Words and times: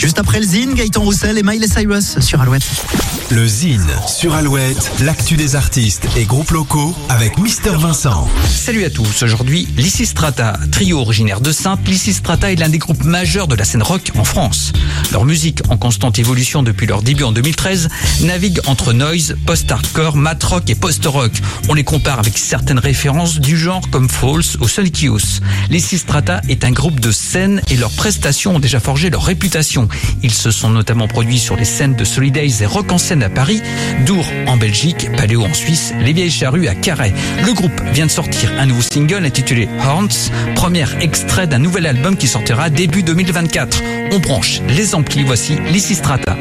Juste 0.00 0.18
après 0.18 0.40
le 0.40 0.46
Zine, 0.46 0.72
Gaëtan 0.72 1.02
Roussel 1.02 1.36
et 1.36 1.42
Miley 1.42 1.68
Cyrus 1.68 2.18
sur 2.20 2.40
Alouette. 2.40 2.62
Le 3.32 3.46
Zine 3.46 3.86
sur 4.08 4.34
Alouette, 4.34 4.90
l'actu 5.02 5.36
des 5.36 5.54
artistes 5.54 6.04
et 6.16 6.24
groupes 6.24 6.50
locaux 6.50 6.96
avec 7.08 7.38
Mister 7.38 7.70
Vincent. 7.70 8.28
Salut 8.48 8.84
à 8.84 8.90
tous, 8.90 9.22
aujourd'hui 9.22 9.68
Lysistrata, 9.76 10.58
trio 10.72 10.98
originaire 10.98 11.40
de 11.40 11.52
Sainte, 11.52 11.86
Lysistrata 11.86 12.50
est 12.50 12.56
l'un 12.56 12.68
des 12.68 12.78
groupes 12.78 13.04
majeurs 13.04 13.46
de 13.46 13.54
la 13.54 13.64
scène 13.64 13.84
rock 13.84 14.10
en 14.18 14.24
France. 14.24 14.72
Leur 15.12 15.24
musique, 15.24 15.62
en 15.68 15.76
constante 15.76 16.18
évolution 16.18 16.64
depuis 16.64 16.88
leur 16.88 17.02
début 17.02 17.22
en 17.22 17.30
2013, 17.30 17.88
navigue 18.22 18.60
entre 18.66 18.92
noise, 18.92 19.36
post-hardcore, 19.46 20.16
mat 20.16 20.42
rock 20.42 20.68
et 20.68 20.74
post-rock. 20.74 21.32
On 21.68 21.74
les 21.74 21.84
compare 21.84 22.18
avec 22.18 22.36
certaines 22.36 22.80
références 22.80 23.38
du 23.38 23.56
genre 23.56 23.88
comme 23.90 24.08
False 24.08 24.56
ou 24.60 24.66
Sonic 24.66 25.02
Youth. 25.02 25.40
Lysistrata 25.68 26.40
est 26.48 26.64
un 26.64 26.72
groupe 26.72 26.98
de 26.98 27.12
scène 27.12 27.62
et 27.70 27.76
leurs 27.76 27.92
prestations 27.92 28.56
ont 28.56 28.60
déjà 28.60 28.80
forgé 28.80 29.08
leur 29.08 29.22
réputation. 29.22 29.86
Ils 30.24 30.34
se 30.34 30.50
sont 30.50 30.70
notamment 30.70 31.06
produits 31.06 31.38
sur 31.38 31.54
les 31.54 31.64
scènes 31.64 31.94
de 31.94 32.04
Solidays 32.04 32.62
et 32.62 32.66
Rock 32.66 32.90
en 32.90 32.98
scène 32.98 33.19
à 33.22 33.28
Paris, 33.28 33.62
Dour 34.06 34.26
en 34.46 34.56
Belgique, 34.56 35.08
Paléo 35.16 35.44
en 35.44 35.54
Suisse, 35.54 35.92
Les 36.00 36.12
Vieilles 36.12 36.30
Charrues 36.30 36.68
à 36.68 36.74
Carhaix. 36.74 37.12
Le 37.44 37.52
groupe 37.52 37.80
vient 37.92 38.06
de 38.06 38.10
sortir 38.10 38.50
un 38.58 38.66
nouveau 38.66 38.82
single 38.82 39.24
intitulé 39.24 39.68
Horns, 39.86 40.30
premier 40.54 40.86
extrait 41.00 41.46
d'un 41.46 41.58
nouvel 41.58 41.86
album 41.86 42.16
qui 42.16 42.26
sortira 42.26 42.70
début 42.70 43.02
2024. 43.02 43.82
On 44.12 44.18
branche 44.18 44.60
les 44.68 44.94
amplis, 44.94 45.24
voici 45.24 45.56
Lysistrata. 45.70 46.36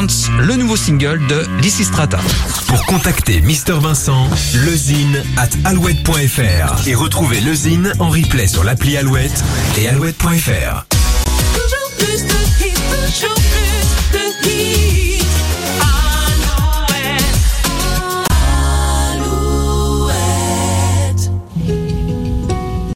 Le 0.00 0.54
nouveau 0.54 0.76
single 0.76 1.26
de 1.26 1.44
Lysistrata. 1.60 2.20
Pour 2.68 2.86
contacter 2.86 3.40
Mister 3.40 3.72
Vincent, 3.72 4.28
lezine 4.64 5.24
at 5.36 5.48
alouette.fr 5.64 6.86
et 6.86 6.94
retrouver 6.94 7.40
lezine 7.40 7.92
en 7.98 8.08
replay 8.08 8.46
sur 8.46 8.62
l'appli 8.62 8.96
Alouette 8.96 9.42
et 9.76 9.88
alouette.fr. 9.88 10.86
Toujours 11.52 11.90
plus 11.98 12.22
de 12.22 12.30
toujours 13.10 13.34
plus 13.34 14.12
de. 14.12 14.77